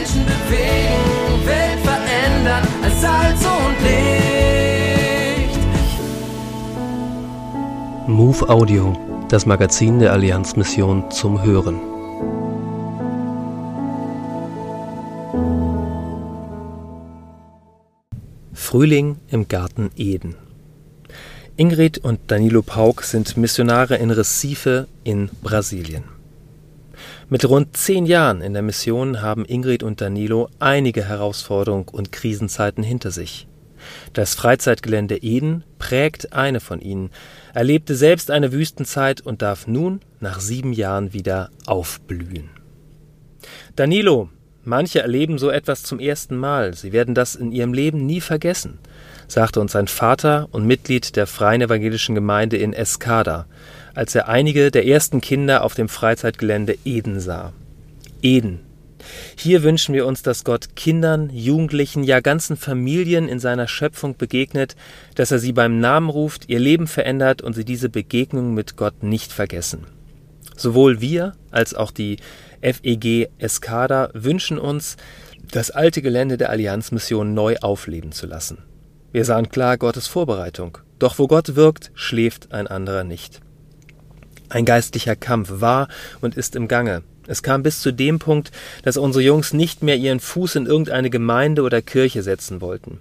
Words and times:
Menschen 0.00 0.24
bewegen, 0.24 1.44
Welt 1.44 1.80
verändern 1.84 2.66
als 2.82 3.00
Salz 3.02 3.44
und 3.44 3.76
Licht. 3.84 5.58
Move 8.08 8.48
Audio, 8.48 8.96
das 9.28 9.44
Magazin 9.44 9.98
der 9.98 10.14
Allianzmission 10.14 11.10
zum 11.10 11.42
Hören. 11.42 11.78
Frühling 18.54 19.18
im 19.28 19.48
Garten 19.48 19.90
Eden. 19.96 20.34
Ingrid 21.56 21.98
und 21.98 22.20
Danilo 22.28 22.62
Pauk 22.62 23.02
sind 23.02 23.36
Missionare 23.36 23.96
in 23.96 24.10
Recife 24.10 24.86
in 25.04 25.28
Brasilien. 25.42 26.19
Mit 27.32 27.48
rund 27.48 27.76
zehn 27.76 28.06
Jahren 28.06 28.40
in 28.40 28.54
der 28.54 28.62
Mission 28.62 29.22
haben 29.22 29.44
Ingrid 29.44 29.84
und 29.84 30.00
Danilo 30.00 30.48
einige 30.58 31.04
Herausforderungen 31.04 31.86
und 31.86 32.10
Krisenzeiten 32.10 32.82
hinter 32.82 33.12
sich. 33.12 33.46
Das 34.12 34.34
Freizeitgelände 34.34 35.16
Eden 35.16 35.62
prägt 35.78 36.32
eine 36.32 36.58
von 36.58 36.80
ihnen, 36.80 37.10
erlebte 37.54 37.94
selbst 37.94 38.32
eine 38.32 38.50
Wüstenzeit 38.50 39.20
und 39.20 39.42
darf 39.42 39.68
nun 39.68 40.00
nach 40.18 40.40
sieben 40.40 40.72
Jahren 40.72 41.12
wieder 41.12 41.50
aufblühen. 41.66 42.50
Danilo, 43.76 44.28
manche 44.64 45.00
erleben 45.00 45.38
so 45.38 45.50
etwas 45.50 45.84
zum 45.84 46.00
ersten 46.00 46.36
Mal, 46.36 46.74
sie 46.74 46.92
werden 46.92 47.14
das 47.14 47.36
in 47.36 47.52
ihrem 47.52 47.72
Leben 47.72 48.06
nie 48.06 48.20
vergessen 48.20 48.80
sagte 49.30 49.60
uns 49.60 49.72
sein 49.72 49.88
Vater 49.88 50.48
und 50.50 50.66
Mitglied 50.66 51.16
der 51.16 51.26
Freien 51.26 51.62
Evangelischen 51.62 52.14
Gemeinde 52.14 52.56
in 52.56 52.72
Escada, 52.72 53.46
als 54.00 54.14
er 54.14 54.28
einige 54.28 54.70
der 54.70 54.86
ersten 54.86 55.20
Kinder 55.20 55.62
auf 55.62 55.74
dem 55.74 55.90
Freizeitgelände 55.90 56.78
Eden 56.86 57.20
sah. 57.20 57.52
Eden. 58.22 58.60
Hier 59.36 59.62
wünschen 59.62 59.94
wir 59.94 60.06
uns, 60.06 60.22
dass 60.22 60.42
Gott 60.42 60.74
Kindern, 60.74 61.28
Jugendlichen, 61.28 62.02
ja 62.02 62.20
ganzen 62.20 62.56
Familien 62.56 63.28
in 63.28 63.40
seiner 63.40 63.68
Schöpfung 63.68 64.16
begegnet, 64.16 64.74
dass 65.16 65.32
er 65.32 65.38
sie 65.38 65.52
beim 65.52 65.80
Namen 65.80 66.08
ruft, 66.08 66.48
ihr 66.48 66.60
Leben 66.60 66.86
verändert 66.86 67.42
und 67.42 67.52
sie 67.52 67.66
diese 67.66 67.90
Begegnung 67.90 68.54
mit 68.54 68.78
Gott 68.78 69.02
nicht 69.02 69.34
vergessen. 69.34 69.84
Sowohl 70.56 71.02
wir 71.02 71.34
als 71.50 71.74
auch 71.74 71.90
die 71.90 72.16
FEG 72.62 73.28
Escada 73.36 74.08
wünschen 74.14 74.58
uns, 74.58 74.96
das 75.50 75.70
alte 75.70 76.00
Gelände 76.00 76.38
der 76.38 76.48
Allianzmission 76.48 77.34
neu 77.34 77.56
aufleben 77.60 78.12
zu 78.12 78.26
lassen. 78.26 78.62
Wir 79.12 79.26
sahen 79.26 79.50
klar 79.50 79.76
Gottes 79.76 80.06
Vorbereitung. 80.06 80.78
Doch 80.98 81.18
wo 81.18 81.26
Gott 81.26 81.54
wirkt, 81.54 81.90
schläft 81.92 82.52
ein 82.54 82.66
anderer 82.66 83.04
nicht. 83.04 83.42
Ein 84.50 84.64
geistlicher 84.64 85.16
Kampf 85.16 85.48
war 85.60 85.88
und 86.20 86.36
ist 86.36 86.56
im 86.56 86.68
Gange. 86.68 87.02
Es 87.28 87.42
kam 87.44 87.62
bis 87.62 87.80
zu 87.80 87.92
dem 87.92 88.18
Punkt, 88.18 88.50
dass 88.82 88.96
unsere 88.96 89.22
Jungs 89.22 89.52
nicht 89.52 89.84
mehr 89.84 89.96
ihren 89.96 90.18
Fuß 90.18 90.56
in 90.56 90.66
irgendeine 90.66 91.08
Gemeinde 91.08 91.62
oder 91.62 91.80
Kirche 91.80 92.22
setzen 92.24 92.60
wollten. 92.60 92.98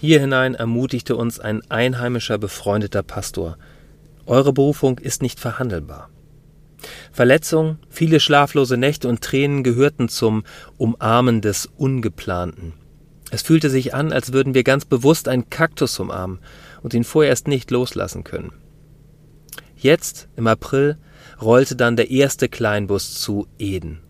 Hier 0.00 0.20
hinein 0.20 0.56
ermutigte 0.56 1.14
uns 1.14 1.38
ein 1.38 1.62
einheimischer 1.70 2.36
befreundeter 2.38 3.04
Pastor. 3.04 3.56
Eure 4.26 4.52
Berufung 4.52 4.98
ist 4.98 5.22
nicht 5.22 5.38
verhandelbar. 5.38 6.10
Verletzung, 7.12 7.78
viele 7.88 8.18
schlaflose 8.18 8.76
Nächte 8.76 9.08
und 9.08 9.22
Tränen 9.22 9.62
gehörten 9.62 10.08
zum 10.08 10.42
Umarmen 10.76 11.40
des 11.40 11.68
Ungeplanten. 11.76 12.72
Es 13.30 13.42
fühlte 13.42 13.70
sich 13.70 13.94
an, 13.94 14.12
als 14.12 14.32
würden 14.32 14.54
wir 14.54 14.64
ganz 14.64 14.84
bewusst 14.84 15.28
einen 15.28 15.50
Kaktus 15.50 15.98
umarmen 16.00 16.40
und 16.82 16.94
ihn 16.94 17.04
vorerst 17.04 17.46
nicht 17.46 17.70
loslassen 17.70 18.24
können. 18.24 18.52
Jetzt, 19.80 20.28
im 20.36 20.48
April, 20.48 20.98
rollte 21.40 21.76
dann 21.76 21.94
der 21.94 22.10
erste 22.10 22.48
Kleinbus 22.48 23.14
zu 23.20 23.46
Eden. 23.58 24.00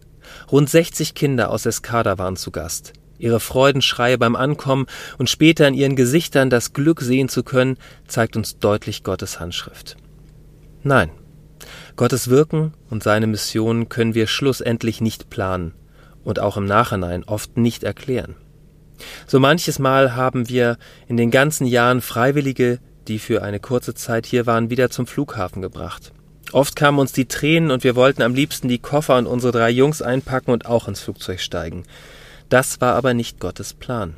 Rund 0.51 0.71
60 0.71 1.15
Kinder 1.15 1.51
aus 1.51 1.67
Eskada 1.67 2.17
waren 2.17 2.37
zu 2.37 2.51
Gast. 2.51 2.95
Ihre 3.19 3.39
Freudenschreie 3.39 4.17
beim 4.17 4.35
Ankommen 4.35 4.87
und 5.19 5.29
später 5.29 5.69
in 5.69 5.75
ihren 5.75 5.95
Gesichtern 5.95 6.49
das 6.49 6.73
Glück 6.73 7.03
sehen 7.03 7.29
zu 7.29 7.43
können, 7.43 7.77
zeigt 8.07 8.37
uns 8.37 8.59
deutlich 8.59 9.03
Gottes 9.03 9.41
Handschrift. 9.41 9.97
Nein, 10.83 11.11
Gottes 11.97 12.31
Wirken 12.31 12.73
und 12.89 13.03
seine 13.03 13.27
Mission 13.27 13.89
können 13.91 14.15
wir 14.15 14.27
schlussendlich 14.27 15.01
nicht 15.03 15.29
planen 15.29 15.75
und 16.25 16.39
auch 16.39 16.57
im 16.57 16.65
Nachhinein 16.65 17.25
oft 17.25 17.59
nicht 17.59 17.83
erklären. 17.85 18.37
So 19.27 19.39
manches 19.39 19.79
Mal 19.79 20.17
haben 20.17 20.49
wir 20.49 20.79
in 21.09 21.17
den 21.17 21.31
ganzen 21.31 21.67
Jahren 21.67 22.01
Freiwillige, 22.01 22.79
die 23.09 23.19
für 23.19 23.43
eine 23.43 23.61
kurze 23.61 23.95
Zeit 23.95 24.27
hier 24.27 24.47
waren, 24.47 24.71
wieder 24.71 24.91
zum 24.91 25.07
Flughafen 25.07 25.63
gebracht. 25.63 26.13
Oft 26.53 26.77
kamen 26.77 26.99
uns 26.99 27.13
die 27.13 27.27
Tränen 27.27 27.71
und 27.71 27.85
wir 27.85 27.97
wollten 27.97 28.23
am 28.23 28.35
liebsten 28.35 28.69
die 28.69 28.79
Koffer 28.79 29.19
und 29.19 29.27
unsere 29.27 29.53
drei 29.53 29.71
Jungs 29.71 30.01
einpacken 30.01 30.51
und 30.51 30.67
auch 30.67 30.89
ins 30.89 31.01
Flugzeug 31.01 31.41
steigen. 31.41 31.85
Das 32.49 32.81
war 32.81 32.95
aber 32.95 33.13
nicht 33.13 33.41
Gottes 33.41 33.75
Plan. 33.75 34.17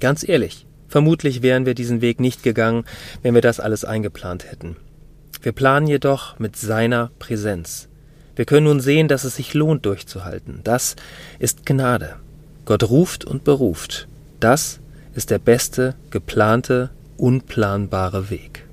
Ganz 0.00 0.28
ehrlich, 0.28 0.66
vermutlich 0.88 1.42
wären 1.42 1.66
wir 1.66 1.74
diesen 1.74 2.00
Weg 2.00 2.20
nicht 2.20 2.44
gegangen, 2.44 2.84
wenn 3.22 3.34
wir 3.34 3.42
das 3.42 3.58
alles 3.58 3.84
eingeplant 3.84 4.50
hätten. 4.50 4.76
Wir 5.42 5.52
planen 5.52 5.88
jedoch 5.88 6.38
mit 6.38 6.56
seiner 6.56 7.10
Präsenz. 7.18 7.88
Wir 8.36 8.44
können 8.44 8.66
nun 8.66 8.80
sehen, 8.80 9.08
dass 9.08 9.24
es 9.24 9.34
sich 9.34 9.54
lohnt 9.54 9.84
durchzuhalten. 9.84 10.60
Das 10.62 10.94
ist 11.40 11.66
Gnade. 11.66 12.16
Gott 12.64 12.84
ruft 12.84 13.24
und 13.24 13.42
beruft. 13.42 14.06
Das 14.38 14.78
ist 15.14 15.30
der 15.30 15.40
beste, 15.40 15.96
geplante, 16.10 16.90
unplanbare 17.18 18.30
Weg. 18.30 18.64